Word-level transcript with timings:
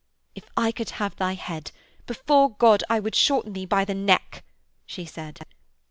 'If 0.33 0.45
I 0.57 0.71
could 0.71 0.89
have 0.97 1.15
thy 1.15 1.35
head, 1.35 1.69
before 2.07 2.55
God 2.55 2.83
I 2.89 2.99
would 2.99 3.13
shorten 3.13 3.53
thee 3.53 3.67
by 3.67 3.85
the 3.85 3.93
neck!' 3.93 4.43
she 4.87 5.05
said. 5.05 5.37